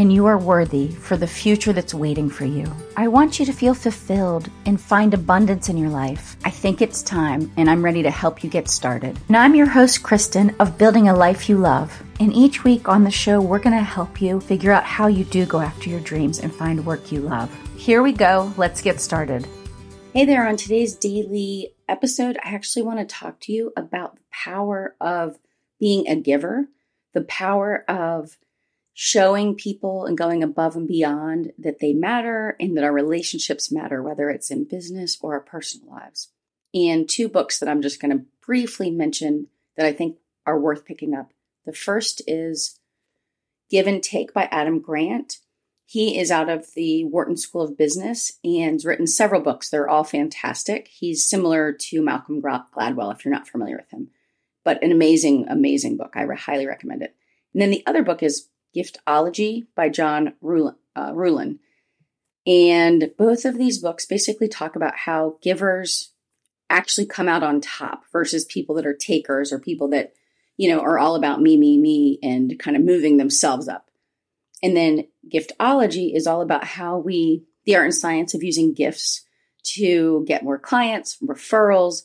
[0.00, 2.64] and you are worthy for the future that's waiting for you.
[2.96, 6.38] I want you to feel fulfilled and find abundance in your life.
[6.42, 9.18] I think it's time, and I'm ready to help you get started.
[9.28, 12.02] Now, I'm your host, Kristen, of Building a Life You Love.
[12.18, 15.22] And each week on the show, we're going to help you figure out how you
[15.24, 17.54] do go after your dreams and find work you love.
[17.76, 18.54] Here we go.
[18.56, 19.46] Let's get started.
[20.14, 24.22] Hey there, on today's daily episode, I actually want to talk to you about the
[24.32, 25.38] power of
[25.78, 26.70] being a giver,
[27.12, 28.38] the power of
[29.02, 34.02] showing people and going above and beyond that they matter and that our relationships matter,
[34.02, 36.28] whether it's in business or our personal lives.
[36.74, 39.46] And two books that I'm just going to briefly mention
[39.78, 41.32] that I think are worth picking up.
[41.64, 42.78] The first is
[43.70, 45.38] Give and Take by Adam Grant.
[45.86, 49.70] He is out of the Wharton School of Business and has written several books.
[49.70, 50.88] They're all fantastic.
[50.88, 54.10] He's similar to Malcolm Gladwell, if you're not familiar with him,
[54.62, 56.12] but an amazing, amazing book.
[56.16, 57.16] I highly recommend it.
[57.54, 60.76] And then the other book is Giftology by John Ruhlin.
[60.96, 61.58] Uh, Ruhlin.
[62.46, 66.12] And both of these books basically talk about how givers
[66.68, 70.12] actually come out on top versus people that are takers or people that,
[70.56, 73.90] you know, are all about me, me, me and kind of moving themselves up.
[74.62, 79.24] And then giftology is all about how we, the art and science of using gifts
[79.62, 82.02] to get more clients, referrals,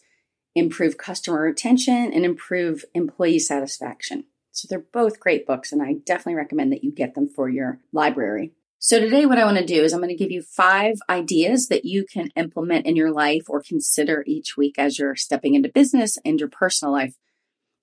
[0.55, 4.25] improve customer retention, and improve employee satisfaction.
[4.55, 7.79] So they're both great books, and I definitely recommend that you get them for your
[7.91, 8.53] library.
[8.79, 11.67] So today, what I want to do is I'm going to give you five ideas
[11.67, 15.69] that you can implement in your life or consider each week as you're stepping into
[15.69, 17.15] business and your personal life.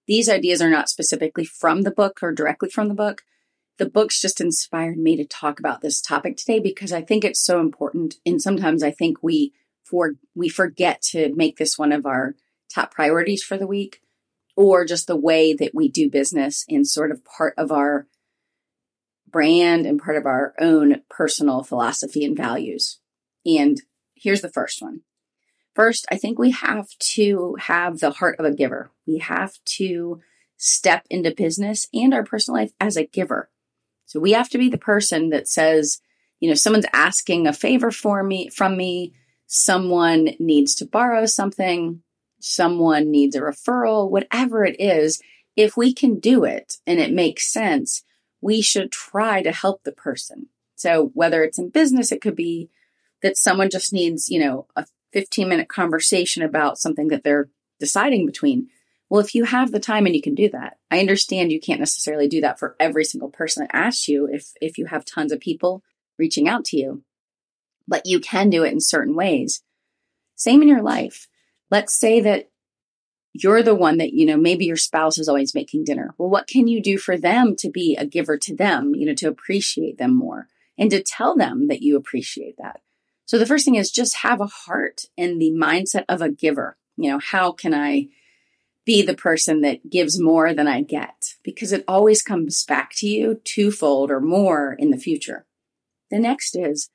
[0.06, 3.23] These ideas are not specifically from the book or directly from the book,
[3.78, 7.41] the books just inspired me to talk about this topic today because I think it's
[7.41, 8.16] so important.
[8.25, 9.53] And sometimes I think we
[9.83, 12.34] for we forget to make this one of our
[12.72, 14.00] top priorities for the week
[14.57, 18.07] or just the way that we do business and sort of part of our
[19.31, 23.01] brand and part of our own personal philosophy and values.
[23.47, 23.81] And
[24.15, 25.01] here's the first one.
[25.75, 28.91] First, I think we have to have the heart of a giver.
[29.07, 30.21] We have to
[30.59, 33.51] step into business and our personal life as a giver.
[34.05, 36.01] So we have to be the person that says,
[36.41, 39.15] you know, someone's asking a favor for me from me,
[39.47, 42.03] someone needs to borrow something,
[42.42, 45.22] someone needs a referral, whatever it is,
[45.56, 48.03] if we can do it and it makes sense,
[48.41, 50.48] we should try to help the person.
[50.75, 52.69] So whether it's in business, it could be
[53.22, 57.48] that someone just needs, you know, a 15 minute conversation about something that they're
[57.78, 58.69] deciding between.
[59.09, 61.80] Well, if you have the time and you can do that, I understand you can't
[61.80, 65.30] necessarily do that for every single person that asks you if, if you have tons
[65.30, 65.84] of people
[66.19, 67.04] reaching out to you,
[67.86, 69.62] but you can do it in certain ways.
[70.34, 71.28] Same in your life.
[71.72, 72.50] Let's say that
[73.33, 76.15] you're the one that, you know, maybe your spouse is always making dinner.
[76.19, 79.15] Well, what can you do for them to be a giver to them, you know,
[79.15, 82.83] to appreciate them more and to tell them that you appreciate that?
[83.25, 86.77] So the first thing is just have a heart and the mindset of a giver.
[86.99, 88.09] You know, how can I
[88.84, 93.06] be the person that gives more than I get because it always comes back to
[93.06, 95.47] you twofold or more in the future.
[96.10, 96.91] The next is,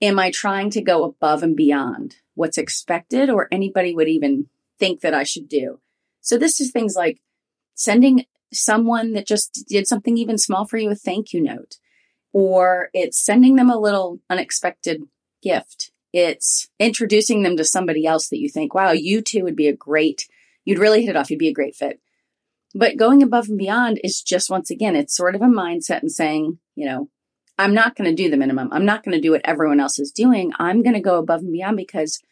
[0.00, 4.46] am I trying to go above and beyond what's expected or anybody would even
[4.78, 5.80] think that I should do?
[6.20, 7.20] So this is things like
[7.74, 11.78] sending someone that just did something even small for you a thank you note,
[12.32, 15.02] or it's sending them a little unexpected
[15.42, 15.90] gift.
[16.12, 19.76] It's introducing them to somebody else that you think, wow, you two would be a
[19.76, 20.26] great
[20.66, 21.30] You'd really hit it off.
[21.30, 22.00] You'd be a great fit.
[22.74, 26.12] But going above and beyond is just once again, it's sort of a mindset and
[26.12, 27.08] saying, you know,
[27.58, 28.68] I'm not going to do the minimum.
[28.72, 30.52] I'm not going to do what everyone else is doing.
[30.58, 32.22] I'm going to go above and beyond because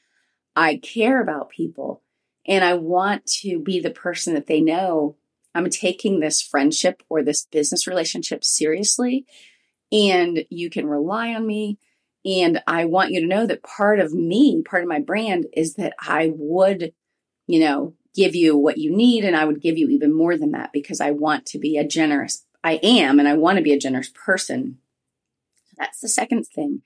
[0.55, 2.03] I care about people
[2.47, 5.17] and I want to be the person that they know
[5.55, 9.25] I'm taking this friendship or this business relationship seriously
[9.93, 11.79] and you can rely on me.
[12.25, 15.75] And I want you to know that part of me, part of my brand is
[15.75, 16.93] that I would,
[17.47, 20.53] you know, give you what you need and I would give you even more than
[20.53, 23.75] that because I want to be a generous I am and I want to be
[23.75, 24.79] a generous person.
[25.79, 26.82] That's the second thing.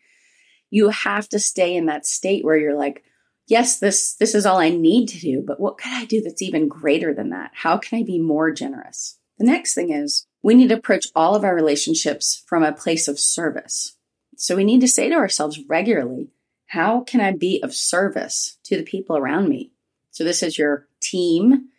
[0.71, 3.03] You have to stay in that state where you're like,
[3.47, 6.43] yes, this this is all I need to do, but what could I do that's
[6.43, 7.53] even greater than that?
[7.55, 9.19] How can I be more generous?
[9.39, 13.09] The next thing is we need to approach all of our relationships from a place
[13.09, 13.97] of service.
[14.37, 16.31] So we need to say to ourselves regularly,
[16.67, 19.73] how can I be of service to the people around me?
[20.11, 21.71] So this is your team,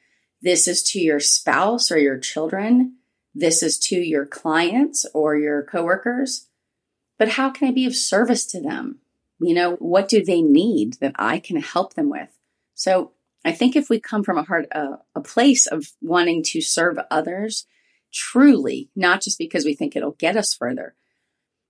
[0.42, 2.96] This is to your spouse or your children.
[3.36, 6.48] This is to your clients or your coworkers.
[7.20, 9.00] But how can I be of service to them?
[9.40, 12.30] You know, what do they need that I can help them with?
[12.74, 13.12] So
[13.46, 17.68] I think if we come from a heart, a place of wanting to serve others,
[18.12, 20.96] truly, not just because we think it'll get us further,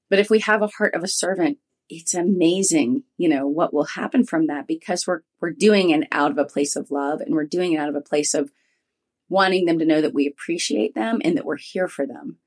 [0.09, 1.57] but if we have a heart of a servant,
[1.89, 6.31] it's amazing, you know, what will happen from that because we're we're doing it out
[6.31, 8.51] of a place of love and we're doing it out of a place of
[9.27, 12.37] wanting them to know that we appreciate them and that we're here for them.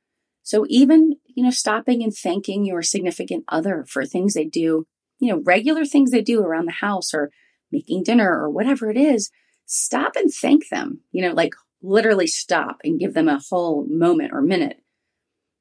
[0.43, 4.87] So even, you know, stopping and thanking your significant other for things they do,
[5.19, 7.31] you know, regular things they do around the house or
[7.71, 9.31] making dinner or whatever it is,
[9.67, 11.00] stop and thank them.
[11.12, 14.83] You know, like literally stop and give them a whole moment or minute.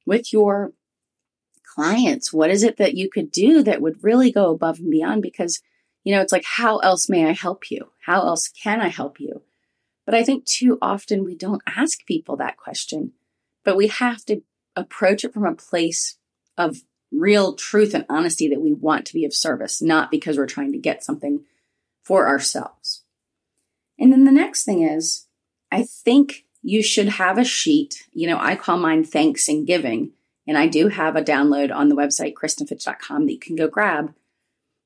[0.05, 0.73] With your
[1.75, 5.21] clients, what is it that you could do that would really go above and beyond?
[5.21, 5.61] Because,
[6.03, 7.91] you know, it's like, how else may I help you?
[8.05, 9.43] How else can I help you?
[10.05, 13.13] But I think too often we don't ask people that question,
[13.63, 14.41] but we have to
[14.75, 16.17] approach it from a place
[16.57, 16.81] of
[17.11, 20.71] real truth and honesty that we want to be of service, not because we're trying
[20.71, 21.43] to get something
[22.03, 23.03] for ourselves.
[23.99, 25.27] And then the next thing is,
[25.71, 28.07] I think you should have a sheet.
[28.11, 30.11] You know, I call mine thanks and giving.
[30.47, 34.13] And I do have a download on the website, KristenFitch.com, that you can go grab.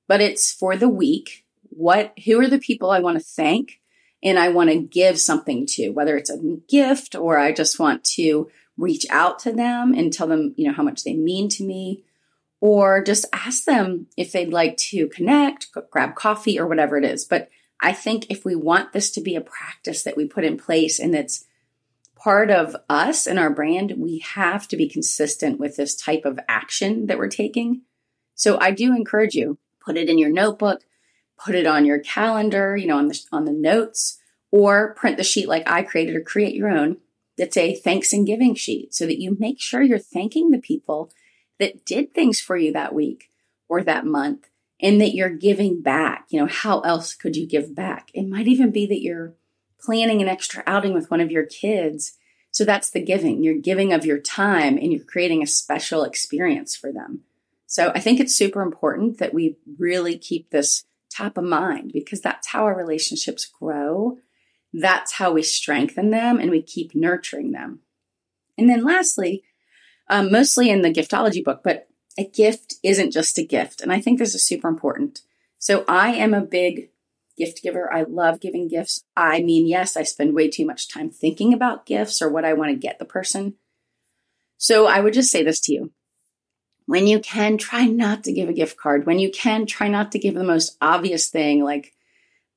[0.08, 1.46] But it's for the week.
[1.70, 3.80] What, who are the people I want to thank?
[4.26, 8.04] and I want to give something to, whether it's a gift or I just want
[8.16, 11.64] to reach out to them and tell them, you know, how much they mean to
[11.64, 12.04] me,
[12.60, 17.26] or just ask them if they'd like to connect, grab coffee, or whatever it is.
[17.26, 17.50] But
[17.82, 21.00] I think if we want this to be a practice that we put in place
[21.00, 21.46] and it's
[22.16, 26.40] part of us and our brand, we have to be consistent with this type of
[26.48, 27.82] action that we're taking.
[28.34, 30.82] So I do encourage you, put it in your notebook,
[31.38, 34.18] put it on your calendar, you know, on the on the notes,
[34.52, 36.98] or print the sheet like I created or create your own
[37.38, 41.12] that's a thanks and giving sheet so that you make sure you're thanking the people
[41.60, 43.30] that did things for you that week
[43.68, 44.48] or that month
[44.82, 46.26] and that you're giving back.
[46.30, 48.10] You know, how else could you give back?
[48.14, 49.34] It might even be that you're
[49.80, 52.18] planning an extra outing with one of your kids.
[52.52, 53.44] So that's the giving.
[53.44, 57.22] You're giving of your time and you're creating a special experience for them.
[57.68, 62.22] So I think it's super important that we really keep this top of mind because
[62.22, 64.18] that's how our relationships grow.
[64.78, 67.80] That's how we strengthen them and we keep nurturing them.
[68.58, 69.44] And then lastly,
[70.10, 71.88] um, mostly in the giftology book, but
[72.18, 73.82] a gift isn't just a gift.
[73.82, 75.22] And I think this is super important.
[75.60, 76.90] So I am a big
[77.38, 77.92] gift giver.
[77.92, 79.04] I love giving gifts.
[79.16, 82.54] I mean, yes, I spend way too much time thinking about gifts or what I
[82.54, 83.56] want to get the person.
[84.58, 85.92] So I would just say this to you
[86.86, 89.06] when you can, try not to give a gift card.
[89.06, 91.95] When you can, try not to give the most obvious thing, like,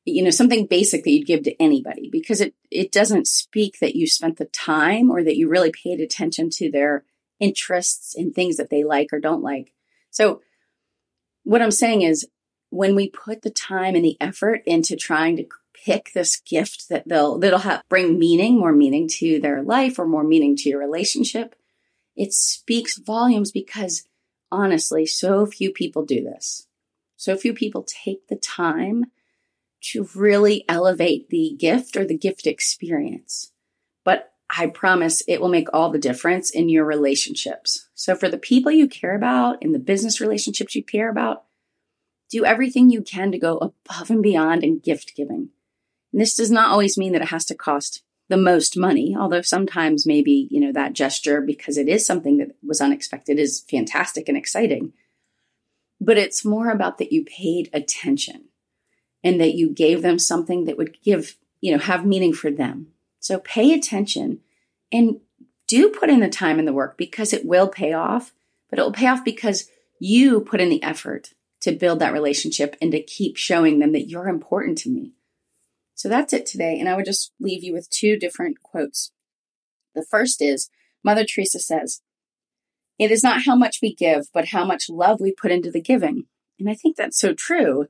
[0.08, 3.96] you know, something basic that you'd give to anybody, because it, it doesn't speak that
[3.96, 7.04] you spent the time or that you really paid attention to their
[7.40, 9.72] interests and things that they like or don't like.
[10.10, 10.42] So,
[11.44, 12.28] what I'm saying is,
[12.70, 15.46] when we put the time and the effort into trying to
[15.84, 20.06] pick this gift that they'll that'll have bring meaning, more meaning to their life or
[20.06, 21.54] more meaning to your relationship,
[22.16, 24.04] it speaks volumes because
[24.50, 26.66] honestly, so few people do this.
[27.16, 29.06] So few people take the time
[29.80, 33.52] to really elevate the gift or the gift experience.
[34.04, 37.88] But I promise it will make all the difference in your relationships.
[37.94, 41.44] So for the people you care about, in the business relationships you care about,
[42.30, 45.50] do everything you can to go above and beyond in gift giving.
[46.12, 49.40] And this does not always mean that it has to cost the most money, although
[49.42, 54.28] sometimes maybe, you know, that gesture, because it is something that was unexpected, is fantastic
[54.28, 54.92] and exciting.
[56.00, 58.48] But it's more about that you paid attention
[59.22, 62.88] and that you gave them something that would give, you know, have meaning for them.
[63.20, 64.40] So pay attention
[64.92, 65.20] and
[65.66, 68.32] do put in the time and the work because it will pay off,
[68.70, 72.76] but it will pay off because you put in the effort to build that relationship
[72.80, 75.12] and to keep showing them that you're important to me.
[75.94, 76.78] So that's it today.
[76.78, 79.10] And I would just leave you with two different quotes.
[79.94, 80.70] The first is
[81.02, 82.02] Mother Teresa says,
[82.98, 85.82] It is not how much we give, but how much love we put into the
[85.82, 86.24] giving.
[86.58, 87.88] And I think that's so true.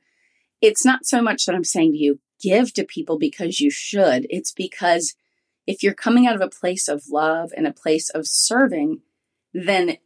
[0.60, 4.26] It's not so much that I'm saying to you, give to people because you should.
[4.30, 5.14] It's because
[5.66, 9.02] if you're coming out of a place of love and a place of serving,
[9.52, 9.98] then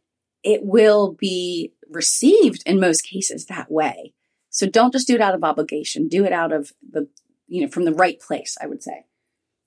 [0.43, 4.13] it will be received in most cases that way.
[4.49, 6.07] So don't just do it out of obligation.
[6.07, 7.07] Do it out of the
[7.47, 9.05] you know, from the right place, I would say.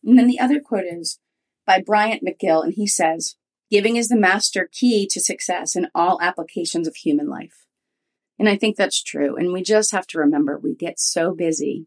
[0.04, 1.18] And then the other quote is
[1.66, 3.36] by Bryant McGill, and he says,
[3.70, 7.65] Giving is the master key to success in all applications of human life.
[8.38, 9.36] And I think that's true.
[9.36, 11.86] And we just have to remember we get so busy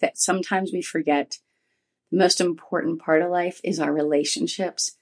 [0.00, 1.38] that sometimes we forget
[2.14, 4.96] The most important part of life is our relationships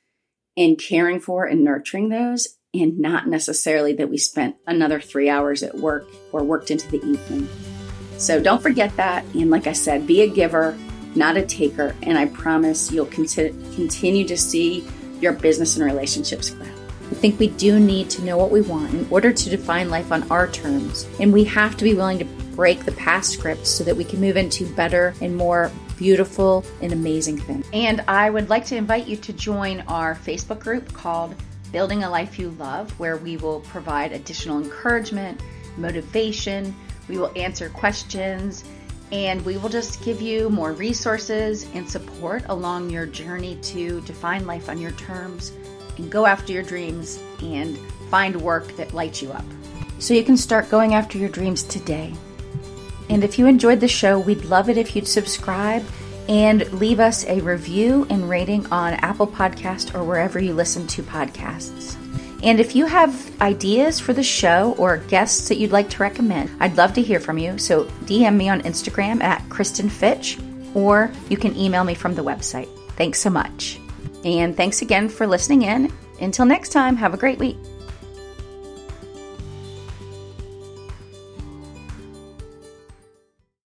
[0.56, 5.62] and caring for and nurturing those, and not necessarily that we spent another three hours
[5.62, 7.46] at work or worked into the evening.
[8.16, 9.26] So don't forget that.
[9.34, 10.74] And like I said, be a giver,
[11.14, 11.94] not a taker.
[12.02, 14.86] And I promise you'll continue to see
[15.20, 16.61] your business and relationships grow.
[17.12, 20.10] I think we do need to know what we want in order to define life
[20.10, 21.06] on our terms.
[21.20, 24.18] And we have to be willing to break the past scripts so that we can
[24.18, 27.66] move into better and more beautiful and amazing things.
[27.74, 31.34] And I would like to invite you to join our Facebook group called
[31.70, 35.38] Building a Life You Love, where we will provide additional encouragement,
[35.76, 36.74] motivation,
[37.08, 38.64] we will answer questions,
[39.12, 44.46] and we will just give you more resources and support along your journey to define
[44.46, 45.52] life on your terms
[45.98, 47.78] and go after your dreams and
[48.10, 49.44] find work that lights you up.
[49.98, 52.12] So you can start going after your dreams today.
[53.08, 55.84] And if you enjoyed the show, we'd love it if you'd subscribe
[56.28, 61.02] and leave us a review and rating on Apple Podcast or wherever you listen to
[61.02, 61.96] podcasts.
[62.42, 66.50] And if you have ideas for the show or guests that you'd like to recommend,
[66.58, 67.56] I'd love to hear from you.
[67.58, 70.38] So DM me on Instagram at Kristen Fitch,
[70.74, 72.68] or you can email me from the website.
[72.96, 73.81] Thanks so much.
[74.24, 75.92] And thanks again for listening in.
[76.20, 77.56] Until next time, have a great week.